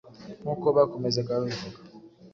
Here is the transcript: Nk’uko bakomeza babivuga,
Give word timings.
Nk’uko 0.41 0.67
bakomeza 0.77 1.19
babivuga, 1.27 1.79